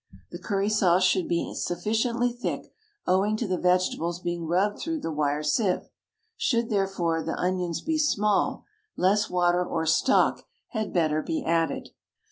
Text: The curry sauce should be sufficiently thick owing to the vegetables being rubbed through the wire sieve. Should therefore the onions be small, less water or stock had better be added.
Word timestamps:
The 0.31 0.39
curry 0.39 0.67
sauce 0.67 1.03
should 1.03 1.27
be 1.27 1.53
sufficiently 1.53 2.31
thick 2.33 2.71
owing 3.05 3.37
to 3.37 3.47
the 3.47 3.59
vegetables 3.59 4.19
being 4.19 4.47
rubbed 4.47 4.79
through 4.79 4.99
the 5.01 5.11
wire 5.11 5.43
sieve. 5.43 5.89
Should 6.35 6.71
therefore 6.71 7.21
the 7.21 7.37
onions 7.37 7.81
be 7.81 7.99
small, 7.99 8.65
less 8.97 9.29
water 9.29 9.63
or 9.63 9.85
stock 9.85 10.45
had 10.69 10.91
better 10.91 11.21
be 11.21 11.45
added. 11.45 11.89